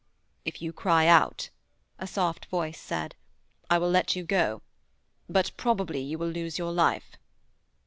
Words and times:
'If 0.45 0.63
you 0.63 0.73
cry 0.73 1.05
out,' 1.05 1.51
a 1.99 2.07
soft 2.07 2.47
voice 2.47 2.79
said, 2.79 3.13
'I 3.69 3.77
will 3.77 3.89
let 3.91 4.15
you 4.15 4.23
go. 4.23 4.63
But 5.29 5.51
probably 5.57 6.01
you 6.01 6.17
will 6.17 6.29
lose 6.31 6.57
your 6.57 6.71
life.' 6.71 7.17